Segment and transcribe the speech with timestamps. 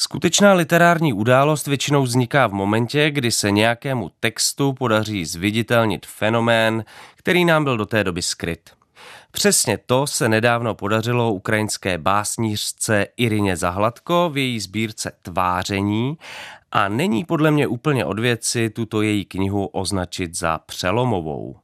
[0.00, 6.84] Skutečná literární událost většinou vzniká v momentě, kdy se nějakému textu podaří zviditelnit fenomén,
[7.16, 8.70] který nám byl do té doby skryt.
[9.30, 16.18] Přesně to se nedávno podařilo ukrajinské básnířce Irině Zahladko v její sbírce Tváření
[16.72, 21.56] a není podle mě úplně od věci tuto její knihu označit za přelomovou.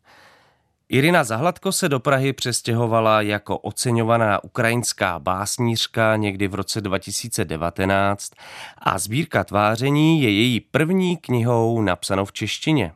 [0.89, 8.33] Irina Zahladko se do Prahy přestěhovala jako oceňovaná ukrajinská básnířka někdy v roce 2019
[8.79, 12.93] a sbírka tváření je její první knihou napsanou v češtině.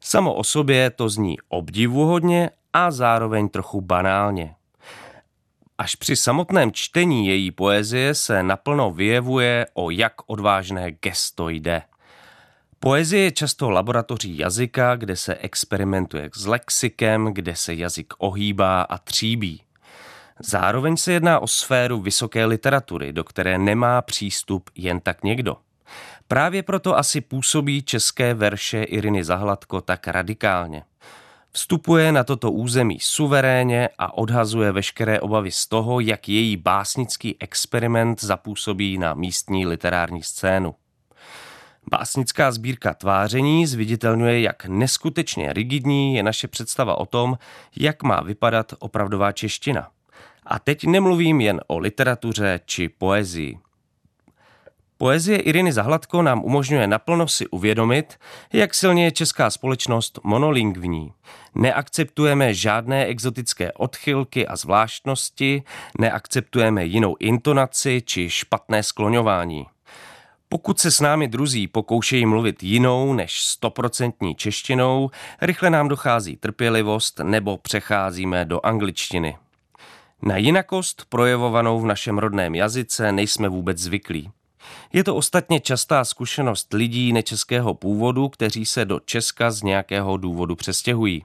[0.00, 4.54] Samo o sobě to zní obdivuhodně a zároveň trochu banálně.
[5.78, 11.82] Až při samotném čtení její poezie se naplno vyjevuje, o jak odvážné gesto jde.
[12.80, 18.98] Poezie je často laboratoří jazyka, kde se experimentuje s lexikem, kde se jazyk ohýbá a
[18.98, 19.62] tříbí.
[20.40, 25.56] Zároveň se jedná o sféru vysoké literatury, do které nemá přístup jen tak někdo.
[26.28, 30.82] Právě proto asi působí české verše Iriny Zahladko tak radikálně.
[31.52, 38.24] Vstupuje na toto území suverénně a odhazuje veškeré obavy z toho, jak její básnický experiment
[38.24, 40.74] zapůsobí na místní literární scénu.
[41.90, 47.38] Básnická sbírka tváření zviditelňuje, jak neskutečně rigidní je naše představa o tom,
[47.76, 49.88] jak má vypadat opravdová čeština.
[50.46, 53.58] A teď nemluvím jen o literatuře či poezii.
[54.98, 58.16] Poezie Iriny Zahladko nám umožňuje naplno si uvědomit,
[58.52, 61.12] jak silně je česká společnost monolingvní.
[61.54, 65.62] Neakceptujeme žádné exotické odchylky a zvláštnosti,
[65.98, 69.66] neakceptujeme jinou intonaci či špatné skloňování.
[70.48, 77.20] Pokud se s námi druzí pokoušejí mluvit jinou než stoprocentní češtinou, rychle nám dochází trpělivost
[77.22, 79.36] nebo přecházíme do angličtiny.
[80.22, 84.30] Na jinakost projevovanou v našem rodném jazyce nejsme vůbec zvyklí.
[84.92, 90.56] Je to ostatně častá zkušenost lidí nečeského původu, kteří se do Česka z nějakého důvodu
[90.56, 91.24] přestěhují.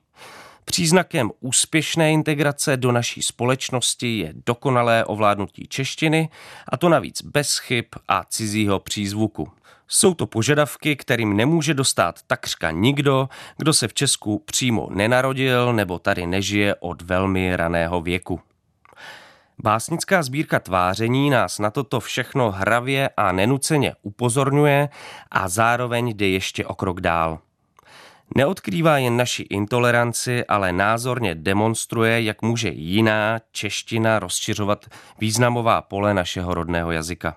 [0.66, 6.30] Příznakem úspěšné integrace do naší společnosti je dokonalé ovládnutí češtiny,
[6.67, 9.52] a to navíc bez chyb a cizího přízvuku.
[9.87, 15.99] Jsou to požadavky, kterým nemůže dostat takřka nikdo, kdo se v Česku přímo nenarodil nebo
[15.99, 18.39] tady nežije od velmi raného věku.
[19.60, 24.89] Básnická sbírka tváření nás na toto všechno hravě a nenuceně upozorňuje
[25.32, 27.39] a zároveň jde ještě o krok dál.
[28.36, 34.86] Neodkrývá jen naši intoleranci, ale názorně demonstruje, jak může jiná čeština rozšiřovat
[35.20, 37.36] významová pole našeho rodného jazyka.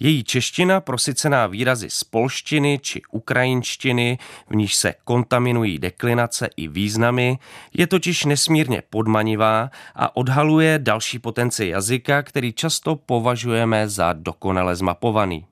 [0.00, 4.18] Její čeština, prosycená výrazy z polštiny či ukrajinštiny,
[4.50, 7.38] v níž se kontaminují deklinace i významy,
[7.74, 15.46] je totiž nesmírně podmanivá a odhaluje další potenci jazyka, který často považujeme za dokonale zmapovaný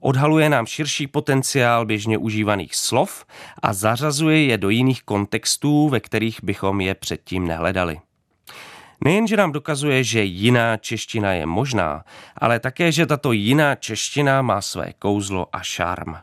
[0.00, 3.24] odhaluje nám širší potenciál běžně užívaných slov
[3.62, 8.00] a zařazuje je do jiných kontextů, ve kterých bychom je předtím nehledali.
[9.04, 12.04] Nejenže nám dokazuje, že jiná čeština je možná,
[12.36, 16.16] ale také, že tato jiná čeština má své kouzlo a šarm.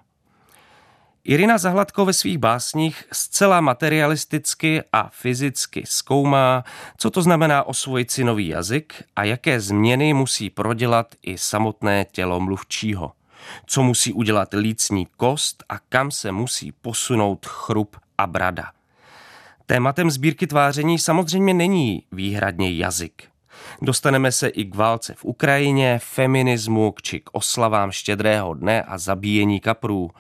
[1.24, 6.64] Irina Zahladko ve svých básních zcela materialisticky a fyzicky zkoumá,
[6.98, 12.40] co to znamená osvojit si nový jazyk a jaké změny musí prodělat i samotné tělo
[12.40, 13.12] mluvčího
[13.66, 18.72] co musí udělat lícní kost a kam se musí posunout chrup a brada.
[19.66, 23.24] Tématem sbírky tváření samozřejmě není výhradně jazyk.
[23.82, 29.60] Dostaneme se i k válce v Ukrajině, feminismu či k oslavám štědrého dne a zabíjení
[29.60, 30.12] kaprů.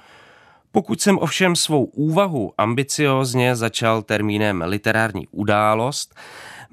[0.72, 6.16] Pokud jsem ovšem svou úvahu ambiciozně začal termínem literární událost,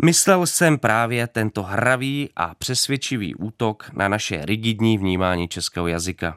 [0.04, 6.36] myslel jsem právě tento hravý a přesvědčivý útok na naše rigidní vnímání českého jazyka.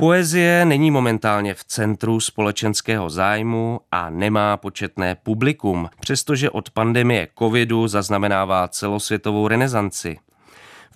[0.00, 7.88] Poezie není momentálně v centru společenského zájmu a nemá početné publikum, přestože od pandemie covidu
[7.88, 10.18] zaznamenává celosvětovou renesanci.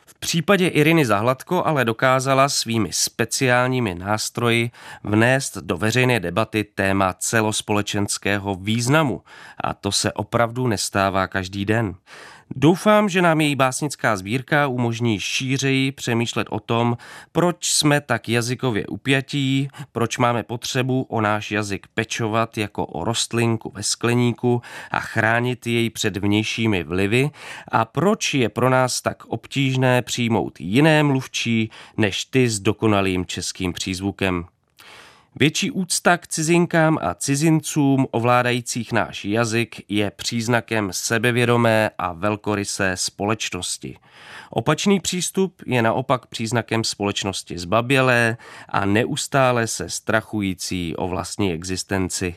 [0.07, 4.71] V případě Iriny Zahladko ale dokázala svými speciálními nástroji
[5.03, 9.23] vnést do veřejné debaty téma celospolečenského významu
[9.65, 11.95] a to se opravdu nestává každý den.
[12.57, 16.97] Doufám, že nám její básnická sbírka umožní šířeji přemýšlet o tom,
[17.33, 23.73] proč jsme tak jazykově upjatí, proč máme potřebu o náš jazyk pečovat jako o rostlinku
[23.75, 27.31] ve skleníku a chránit jej před vnějšími vlivy
[27.73, 33.73] a proč je pro nás tak obtížné přijmout jiné mluvčí než ty s dokonalým českým
[33.73, 34.47] přízvukem.
[35.37, 43.99] Větší úcta k cizinkám a cizincům ovládajících náš jazyk je příznakem sebevědomé a velkorysé společnosti.
[44.51, 48.37] Opačný přístup je naopak příznakem společnosti zbabělé
[48.69, 52.35] a neustále se strachující o vlastní existenci.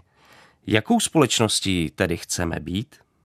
[0.67, 2.95] Jakou společností tedy chceme být?